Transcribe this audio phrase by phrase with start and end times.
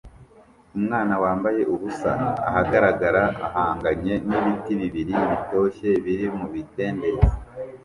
[0.77, 2.11] Umwana wambaye ubusa
[2.47, 7.33] ahagarara ahanganye nibintu bibiri bitose biri mubidendezi